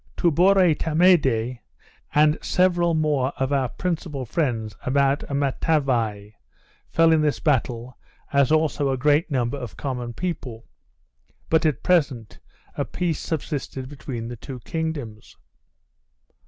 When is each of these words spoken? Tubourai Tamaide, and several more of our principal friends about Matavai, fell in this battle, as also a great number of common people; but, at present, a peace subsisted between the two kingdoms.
Tubourai 0.17 0.73
Tamaide, 0.73 1.59
and 2.15 2.39
several 2.43 2.95
more 2.95 3.31
of 3.37 3.53
our 3.53 3.69
principal 3.69 4.25
friends 4.25 4.75
about 4.83 5.19
Matavai, 5.29 6.33
fell 6.89 7.11
in 7.11 7.21
this 7.21 7.39
battle, 7.39 7.99
as 8.33 8.51
also 8.51 8.89
a 8.89 8.97
great 8.97 9.29
number 9.29 9.59
of 9.59 9.77
common 9.77 10.13
people; 10.13 10.65
but, 11.51 11.67
at 11.67 11.83
present, 11.83 12.39
a 12.75 12.83
peace 12.83 13.19
subsisted 13.19 13.87
between 13.87 14.27
the 14.27 14.35
two 14.37 14.59
kingdoms. 14.61 15.37